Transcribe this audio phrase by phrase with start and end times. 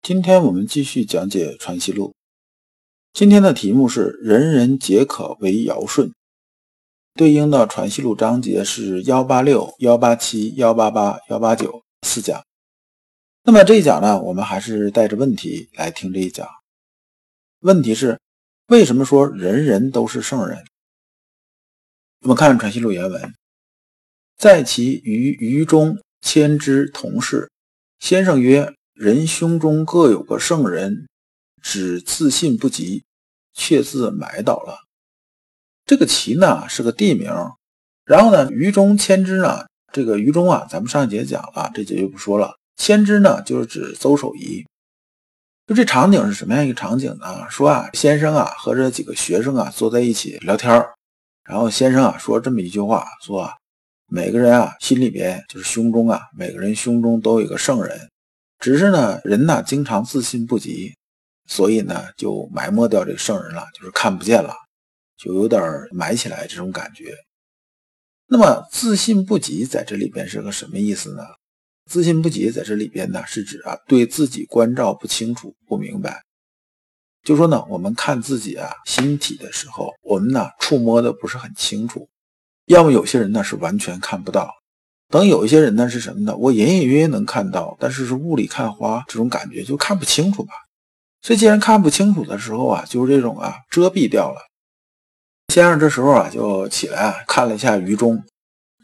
[0.00, 2.10] 今天我们继续讲解《传习录》。
[3.12, 6.12] 今天的题目是“人人皆可为尧舜”，
[7.14, 12.42] 对应的《传习录》章节是幺八六、幺八七、幺八八、幺八九四讲。
[13.42, 16.48] 那么这一讲呢，我们还是带着问题来听这一讲。
[17.60, 18.18] 问题是，
[18.68, 20.64] 为什么说人人都是圣人？
[22.20, 23.34] 我们看《传习录》原文
[24.38, 27.50] ：“在其于愚中谦之同事，
[27.98, 31.06] 先生曰：‘人胸中各有个圣人，
[31.62, 33.04] 只自信不及。’”
[33.60, 34.84] 却自埋倒了。
[35.84, 37.28] 这个齐呢是个地名，
[38.04, 42.54] 然后呢于中千之呢，这个于中啊，咱们上一节讲了，这节就不说了。
[42.76, 44.64] 千之呢就是指邹守仪。
[45.66, 47.50] 就这场景是什么样一个场景呢？
[47.50, 50.86] 说啊，先生啊和这几个学生啊坐在一起聊天
[51.42, 53.54] 然后先生啊说这么一句话，说啊，
[54.06, 58.08] 每个人啊心里边就是胸中啊，每个人胸中都有一个圣人，
[58.58, 60.94] 只是呢人呢经常自信不及。
[61.50, 64.54] 所以呢，就埋没掉这个圣人了，就是看不见了，
[65.16, 67.16] 就有点埋起来这种感觉。
[68.26, 71.22] 那么自信不及在这里边是个什么意思呢？
[71.86, 76.22] 自信不及在这里边呢，是指啊对自己关照不清楚、不明白。
[77.22, 82.06] 就说呢，我们看自己啊心体的时候，我们呢触摸的不是很清楚，
[82.66, 84.52] 要么有些人呢是完全看不到，
[85.08, 86.36] 等有一些人呢是什么呢？
[86.36, 90.52] 我隐隐约约能看到，但是是雾里看花这种感觉，就看不清楚吧。
[91.22, 94.36] 所以，既然看不清楚的时候啊，就是这种啊遮蔽掉了。
[95.52, 98.22] 先生这时候啊就起来啊看了一下于中，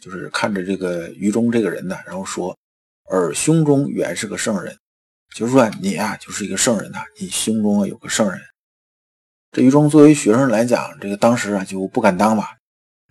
[0.00, 2.56] 就是看着这个于中这个人呢，然后说
[3.12, 4.76] ：“尔胸中原是个圣人，
[5.34, 8.40] 就是说你啊就是一个圣人呐，你胸中啊有个圣人。”
[9.52, 12.46] 这于中作为学生来讲，这个当时啊就不敢当嘛，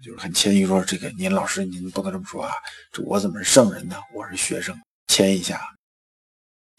[0.02, 2.54] 就是很谦虚说：“这个您老师您不能这么说啊，
[2.92, 3.98] 这我怎么是圣人呢？
[4.16, 5.62] 我是学生，谦一下。”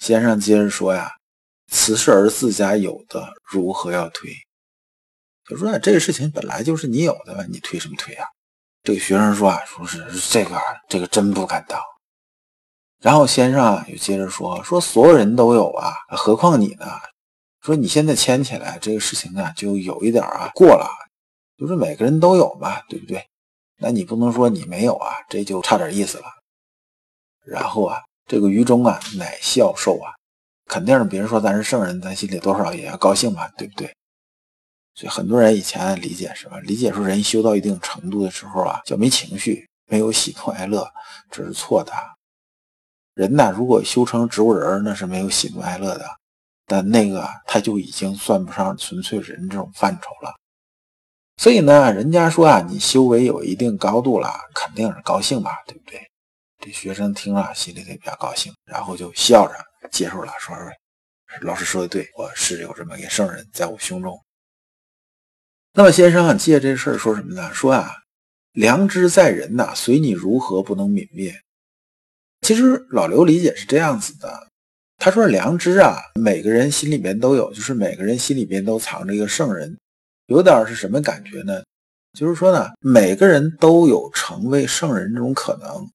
[0.01, 1.13] 先生接着说呀。
[1.69, 4.31] 此事儿自家有的，如何要推？
[5.49, 8.27] 就说啊这个事情本来就是你有的，你推什么推啊？
[8.83, 10.61] 这个学生说啊，说是这个
[10.91, 11.81] 这个真不敢当。
[13.01, 16.87] 然后先生啊又接着说，说所有人都有啊，何况你呢？
[17.63, 20.87] 说你现在牵起来这个事情呢，就有一点啊过了，
[21.57, 23.25] 就是每个人都有嘛，对不对？
[23.79, 26.25] 那你不能说你没有啊，这就差点意思了。
[27.45, 30.13] 然后啊，这个于中啊乃孝寿啊。
[30.67, 33.95] 肯定是别人说咱是圣人，咱心里多少也要高兴嘛，对不对？
[34.95, 36.59] 所以很多人以前理解是吧？
[36.61, 40.91] 理解说人修到一定程度的时候啊，叫没情绪，没有喜怒哀乐，
[41.31, 41.93] 这是错的。
[43.13, 46.07] 人呢，如果修成植物人，那是没有喜怒哀乐的，
[46.67, 50.35] 但那个他就已经算不上纯粹人这种范畴了。
[51.37, 56.01] 所以呢，人家说啊，你修为有一定高度了，肯定是高兴嘛，对不对？
[56.61, 59.55] 这学生听了心里也比较高兴，然后就笑着。
[59.91, 60.57] 接受了，说
[61.43, 64.19] 老师说的对，我是有这么一个圣人在我胸中。
[65.75, 67.53] 那么先生啊，借这事儿说什么呢？
[67.53, 67.93] 说啊，
[68.53, 71.35] 良知在人呐，随你如何不能泯灭。
[72.41, 74.49] 其实老刘理解是这样子的，
[74.97, 79.79] 他说良知啊，每个人心里边都有，就是每个人心里边都藏着一个圣人，
[80.27, 81.63] 有点是什么感觉呢？
[82.13, 85.89] 就是说呢，每个人都有成为圣人这种可能。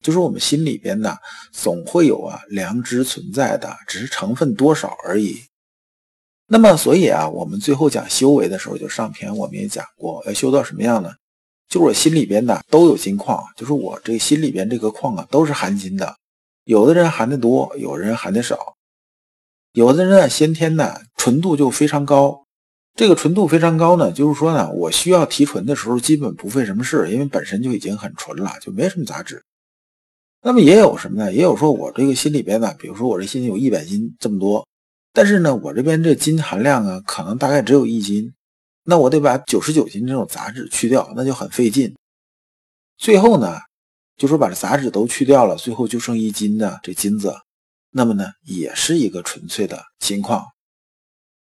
[0.00, 1.16] 就是我们心里边呢，
[1.52, 5.44] 总会有啊良知存在的，只是成分多少而已。
[6.48, 11.12] 那么，所以啊，我们最后讲修为的时候，就上篇我们也讲过，要修到什么样呢？
[11.68, 16.16] 就是我心里边呢都有金矿，就是我这心里边这个矿啊都是含金的。
[16.64, 18.74] 有的人含的多，有的人含的少。
[19.72, 22.44] 有的人啊先天呢纯度就非常高，
[22.94, 29.42] 这个纯度非常高呢，就是说呢，我需要提纯的时候基本不费什么事，因为本身就已经很纯了，就没什么杂质。
[30.42, 31.32] 那么也有什么呢？
[31.32, 34.66] 也有说我这个心里边呢，比如说我这心里有一百斤这么多，
[35.12, 38.34] 但是呢，我这边这金含量啊，可能大概只有一斤，
[38.84, 41.96] 那我得把九十九斤这种杂质去掉，那就很费劲。
[42.98, 43.56] 最后呢，
[44.16, 47.34] 就说把这杂质都去掉了，最后就剩一斤的这金子，
[47.90, 50.44] 那么呢，也是一个纯粹的金矿。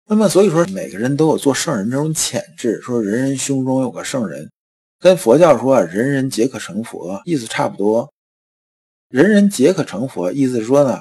[0.06, 4.50] 那么所以说，每个人都有做圣人这种潜质，说人人胸中有个圣人，
[5.00, 8.12] 跟佛教说人人皆可成佛意思差不多。
[9.08, 11.00] 人人皆可成佛，意思是说呢，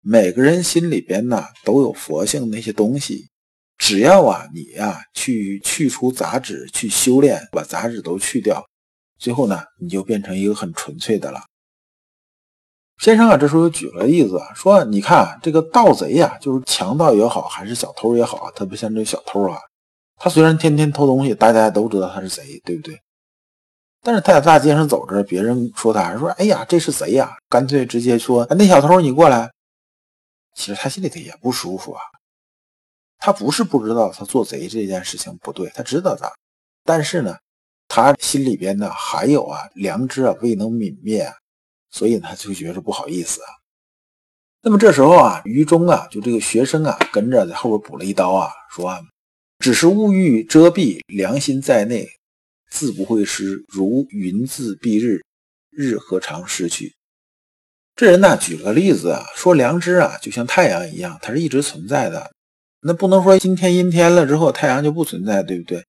[0.00, 3.28] 每个人心里边呢都有佛性那些东西，
[3.76, 8.64] 只要啊你呀去去除杂质，去修炼，把杂质都去掉，
[9.18, 11.40] 最后呢你就变成一个很纯粹的了。
[12.98, 19.58] 先生啊，这时候又举了个例子，说你看这个盗贼呀，就是强盗也好，还是小偷也好啊，特别像这小偷啊，
[20.16, 23.00] 他虽然天天偷东西，大家都知道他是贼，对不对？
[24.02, 29.50] 但是他在大街上走着，别人说他，说哎呀，这是贼呀，干脆直接说，那小偷你过来。
[30.54, 32.00] 其实他心里头也不舒服啊。
[33.20, 36.32] 他不是不知道他做贼这件事情不对，他知道的，
[36.84, 37.36] 但是呢，
[37.86, 41.32] 他心里边呢还有啊良知啊未能泯灭，
[41.90, 43.48] 所以呢就觉得不好意思啊。
[44.62, 48.90] 那么这时候啊，于中啊就这个学生啊跟着在后边补了一刀啊，说
[49.58, 52.08] 只是物欲遮蔽，良心在内。
[52.70, 55.22] 自不会失，如云自蔽日，
[55.70, 56.94] 日何尝失去？
[57.96, 62.30] 这人呢，举了个例子啊，说良知啊，就像太阳一样，它是一直存在的。
[62.82, 65.82] 那不能说今天阴天了之后，太阳就不存在，对不对？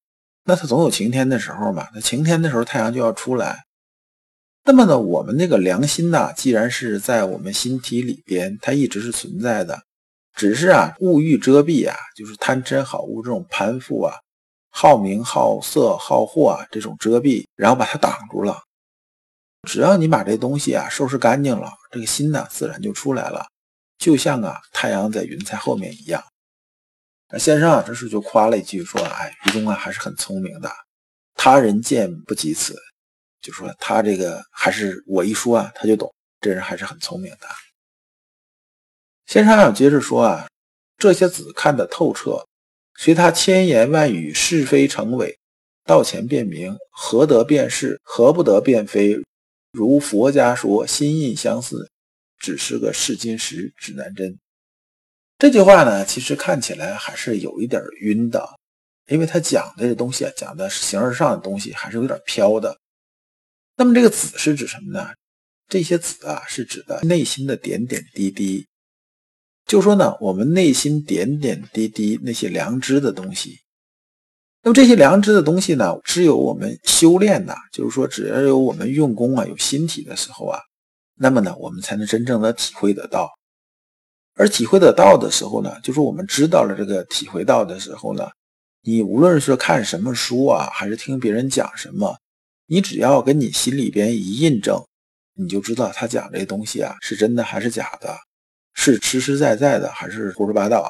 [0.45, 1.89] 那它总有晴天的时候嘛。
[1.93, 3.65] 那晴天的时候，太阳就要出来。
[4.63, 9.81] 那么呢，我们那个良心呢，既然是在我们心体里边，它一直是存在的，
[10.35, 14.13] 只是啊，物欲遮蔽啊，就是贪嗔好恶这种攀附啊。
[14.71, 18.61] 好名、好色、好货啊，这种遮蔽，然后把它挡住了。
[19.67, 23.47] 只要你把这东西啊收拾干净了，这个心呢自然就出来了，
[23.97, 26.23] 就像啊太阳在云彩后面一样。
[27.31, 30.71] 那先生啊这时就夸了一句说：“哎，愚公啊还是很聪明的，
[31.33, 32.77] 他人见不及此，
[33.41, 37.47] 就说他这个还是我一说啊他就懂，这人还是很聪明的。”
[39.27, 40.47] 先生啊接着说啊，
[40.97, 42.45] 这些子看得透彻。
[42.95, 45.39] 随他千言万语，是非成伪，
[45.86, 49.18] 道前辨明，何得辨是，何不得辨非？
[49.71, 51.89] 如佛家说，心印相似，
[52.38, 54.38] 只是个试金石，指南针。
[55.38, 58.57] 这句话呢，其实看起来还是有一点晕的，
[59.07, 62.77] 因为他讲的这东西啊，讲的形而上的东西，还是有点飘的。
[63.79, 65.07] 那么这个子是指什么呢？
[65.69, 68.67] 这些子啊，是指的内心的点点滴滴。
[69.65, 73.59] 就说呢，我们内心点点滴滴那些良知的东西，
[74.63, 80.59] 那么这些良知的东西呢，只有我们修炼呐，就是说，只要有我们用功啊，有心体的时候啊，
[81.15, 83.29] 那么呢，我们才能真正的体会得到。
[84.35, 88.27] 而体会得到的时候呢，就是我们知道了这个体会到的时候呢，
[88.81, 92.17] 你无论是看什么书啊，还是听别人讲什么，
[92.69, 94.86] 你只要跟你心里边一印证，
[95.33, 98.16] 你就知道他讲这东西啊，是真的还是假的。
[98.75, 100.89] 是实实在在的还是胡说八道？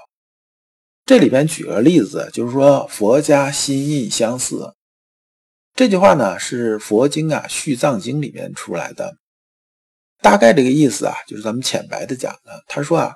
[1.05, 4.75] 这里边举个例子，就是说佛家心印相似
[5.73, 9.15] 这句话呢，是佛经啊《续藏经》里面出来的。
[10.21, 12.61] 大概这个意思啊，就是咱们浅白的讲的。
[12.67, 13.15] 他说啊，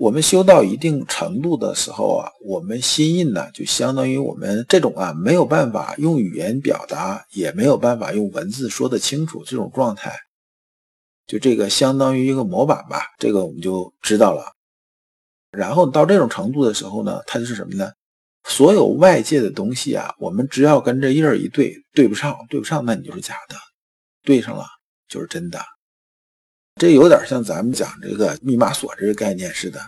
[0.00, 10.18] 我们修到一定程度的时候啊，我们心印呢，就相当于我们这种啊没有办法用语言表达，也没有办法用文字说得清楚这种状态。
[11.26, 14.42] 就这个相当于一个模板吧，这个我们就知道了。
[15.50, 17.92] 然后到这种程度的时候呢，它就是什么呢？
[18.44, 23.56] 所有外界的东西啊，我们只要跟这印儿一对，对不上，对不上，那你就是假的；
[24.22, 24.64] 对上了
[25.08, 25.60] 就是真的。
[26.76, 29.80] 这有点像咱们讲这个密码锁这个概念似的，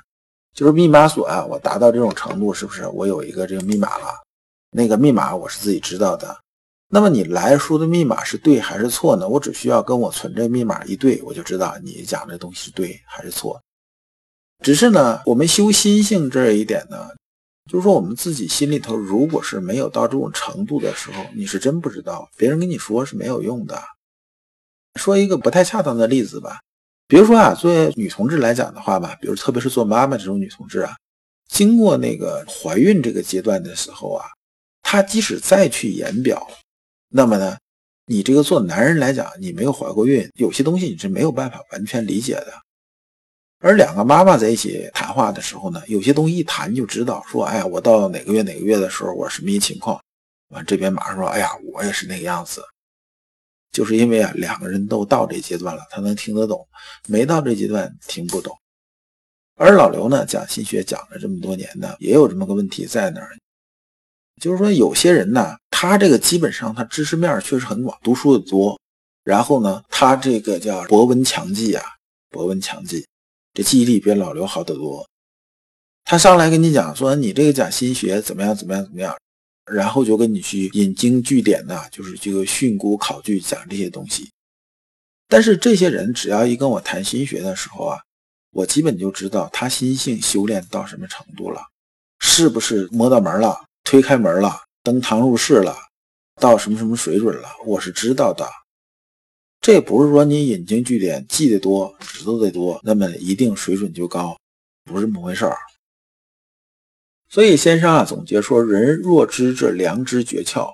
[0.54, 4.07] 就是密码锁啊，我达到这种程度，是不是我有一个这个密码了？
[4.71, 6.37] 那个密码我是自己知道的。
[6.88, 9.26] 那么你来输的密码是对还是错呢？
[9.26, 13.59] 我只需要跟我存这密码一对，我就知道你讲这东西是对还是错。
[14.62, 17.09] 只是呢，我们修心性这一点呢，
[17.71, 23.83] 就是说我们自己心里头如果是没有到这种程度的时候，你是真不知道，别人跟你说是没有用的。
[24.97, 26.61] 说一个不太恰当的例子吧，
[27.12, 30.97] 比如说啊，作为女同志来讲的话吧，比如特别是做妈妈这种女同志啊，
[31.47, 34.25] 经过那个怀孕这个阶段的时候啊，
[34.81, 36.49] 她即使再去言表。
[37.11, 37.59] 那么呢，
[38.07, 42.47] 你这个做男人来讲，你没有怀过孕，有些东西你是没有办法完全理解的。
[43.59, 50.02] 而两个妈妈在一起谈话的时候呢，有些东西一谈就知道，说，哎呀，我到哪个月哪个月的时候，我什么一情况，
[50.49, 52.64] 完这边马上说，哎呀，我也是那个样子。
[53.73, 56.59] 就是因为啊，两个人都到这阶段了，他能听得懂；
[57.09, 58.57] 没到这阶段听不懂。
[59.57, 63.37] 而老刘呢，讲心学讲了这么多年呢，也有这么个问题在那儿。
[64.41, 68.79] 就是说，有些人呢，他这个基本上他知识面确实很广，读书的多，
[69.25, 71.85] 然后呢，他这个叫博闻强记啊，
[72.31, 73.07] 博闻强记，
[73.55, 75.07] 这记忆力比老刘好得多。
[76.05, 79.17] 他上来跟你讲说，你这个讲心学怎么样怎么样怎么样，
[79.64, 84.31] 然后就跟你去引经据典呐，就是这个训诂考据讲这些东西。
[85.28, 87.99] 但是这些人只要一跟我谈心学的时候啊，
[88.50, 91.62] 我基本就知道他心性修炼到什么程度了，
[92.19, 95.75] 是不是摸到门了，推开门了，登堂入室了，
[96.40, 98.47] 到什么什么水准了，我是知道的。
[99.61, 104.37] 这不是说你引经据典记得多，知道的多，那么一定水准就高，
[104.85, 105.57] 不是这么回事儿。
[107.33, 110.71] 所以先生啊总结说：“人若知这良知诀窍，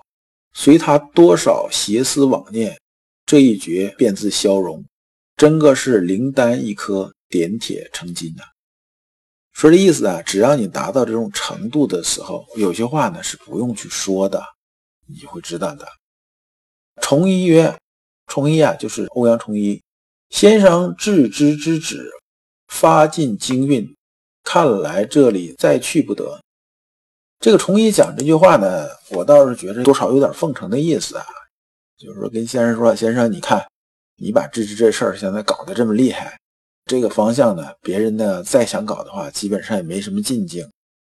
[0.55, 2.77] 随他多少邪思妄念，
[3.27, 4.85] 这一诀便自消融，
[5.37, 8.43] 真个是灵丹一颗，点铁成金呐。”
[9.55, 14.43] 说这意思啊，只要你达到这种程度的时候，有些话呢是不用去说的，
[15.07, 15.87] 你就会知道的。
[17.01, 17.73] 崇一曰
[18.27, 19.81] ：“崇一啊，就是欧阳崇一
[20.31, 22.11] 先生致知之旨，
[22.67, 23.95] 发尽精韵，
[24.43, 26.41] 看来这里再去不得。”
[27.41, 31.25] 这个崇一讲这句话呢，我倒是觉得多少有点奉承的意思啊，
[31.97, 33.65] 就是说跟先生说，先生你看，
[34.17, 36.37] 你把治治这事儿现在搞得这么厉害，
[36.87, 40.69] 这个方向呢，别人呢再想搞的话，基本上也没什么进境。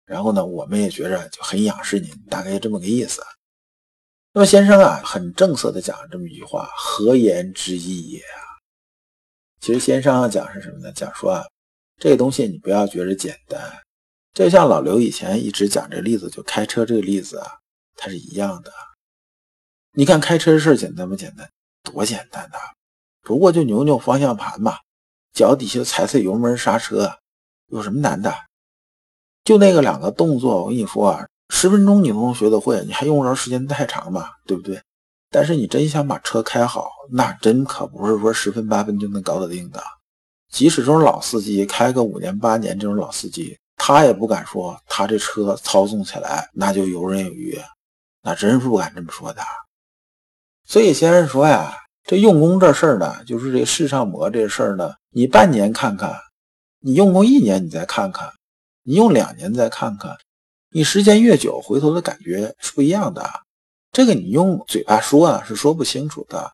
[0.05, 3.23] 然后呢，我们也觉着就很仰视您，大概就这么个意思。
[4.33, 8.41] 那么先生啊，很正色的讲了这么一句话，何言之意也啊？
[9.61, 10.91] 其实先生讲是什么呢？
[10.91, 11.43] 讲说啊，
[11.99, 13.59] 这个东西你不要觉着简单。
[14.35, 17.47] 就像老刘以前一直讲这例子，就开车这个例子啊，
[17.95, 18.71] 它是一样的。
[19.93, 21.49] 你看开车的事简单不简单？
[21.83, 22.57] 多简单呐！
[23.21, 24.75] 不过就扭扭方向盘嘛，
[25.31, 27.19] 脚底下踩踩油门刹车，
[27.67, 28.35] 有什么难的？
[29.45, 34.81] 就那个两个动作，我跟你说啊，十分钟你都能学得会，你还用不着时间太长嘛，对不对？
[35.29, 39.81] 但是你真想把车开好，那真可不是说十分八分就能搞得定的。
[40.51, 43.57] 即使这种老司机开个五年八年，这种老司机。
[43.87, 47.55] 他也不敢说，他这车操纵起来那就游刃有余，
[48.23, 49.43] 那真是不敢这么说的。
[50.63, 56.19] 所以先生说呀，这用功这事儿呢，就是这世上魔这事儿呢，你半年看看，
[56.79, 58.33] 你用功一年你再看看，
[58.81, 60.17] 你用两年再看看，
[60.71, 63.29] 你时间越久，回头的感觉是不一样的。
[63.91, 66.51] 这个你用嘴巴说啊是说不清楚的，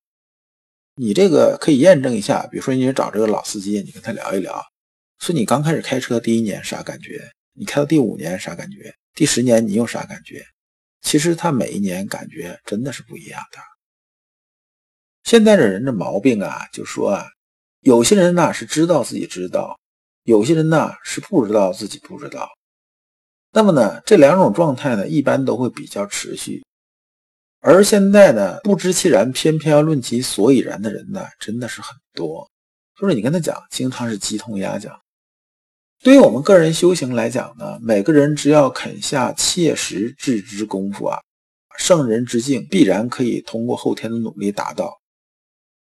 [0.95, 4.61] 你这个可以验证一下，比如说你找这个老司机，你跟他聊一聊。
[5.21, 7.31] 说你刚开始开车第一年啥感觉？
[7.53, 8.91] 你开到第五年啥感觉？
[9.13, 10.43] 第十年你有啥感觉？
[11.01, 13.59] 其实他每一年感觉真的是不一样的。
[15.23, 17.27] 现在的人的毛病啊，就说啊，
[17.81, 19.79] 有些人呢是知道自己知道，
[20.23, 22.49] 有些人呢是不知道自己不知道。
[23.51, 26.63] 那么呢，这两种状态呢，一般都会比较持续。
[27.59, 32.49] 而现在呢，不知其然，偏偏要论其所以然的人呢，真的是很多。
[32.99, 34.99] 就是你跟他讲，经常是鸡同鸭讲。
[36.03, 41.19] 对于我们个人修行来讲呢，每个人只要肯下切实致知功夫啊，
[41.77, 44.99] 圣人之境必然可以通过后天的努力达到。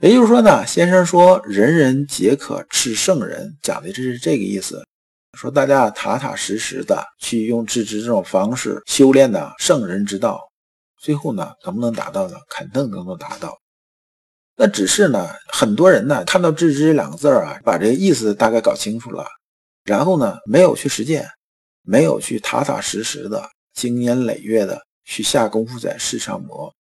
[0.01, 4.85] 也就是说呢，先生说人人皆可是圣人，讲的就是这个意思。
[5.39, 10.39] 说大家踏踏实实的去用致知这种方式修炼的圣人之道，
[11.01, 12.37] 最后呢，能不能达到呢？
[12.51, 13.57] 肯定能够达到。
[14.57, 19.25] 那只是呢，很多人呢看到致知两个字啊，把这个意思大概搞清楚了。
[19.85, 21.29] 然后呢，没有去实践，
[21.83, 26.75] 没有去踏踏实实的、经年累月的去下功夫在世上磨。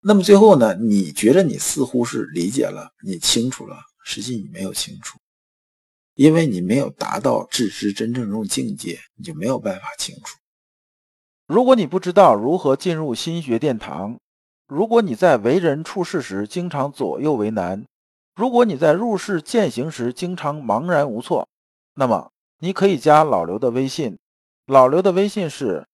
[0.00, 5.18] 那么最后呢，你觉得你似乎是理解了，你清楚了，实际你没有清楚，
[6.14, 10.38] 因为你没有达到致知真正这种境界，你就没有办法清楚。
[11.46, 14.18] 如果你不知道如何进入心学殿堂，
[14.66, 17.84] 如果你在为人处事时经常左右为难，
[18.34, 21.46] 如果你在入世践行时经常茫然无措。
[21.96, 24.18] 那么你可以加老刘的微信，
[24.66, 25.86] 老刘的微信是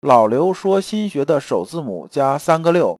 [0.00, 2.98] 老刘说心学的首字母加三个六，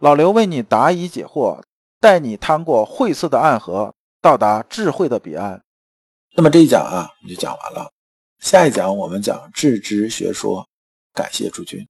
[0.00, 1.62] 老刘为你答疑解惑，
[2.00, 5.62] 带你趟过晦涩的暗河，到达智慧的彼岸。
[6.34, 7.90] 那么这一讲啊，就讲完了。
[8.40, 10.68] 下一讲我们讲致知学说。
[11.14, 11.84] 感谢诸君。